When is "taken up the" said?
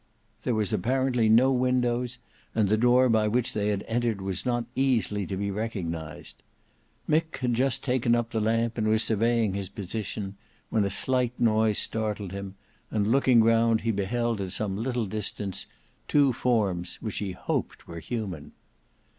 7.83-8.39